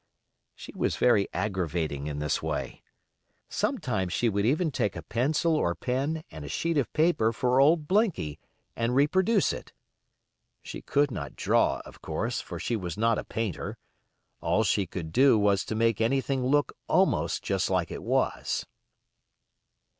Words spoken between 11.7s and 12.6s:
of course, for